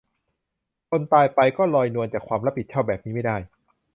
[0.89, 3.37] คนตายไป ก็ลอยนวลจากความรับผิดชอบ แบบนี้ไม่ได้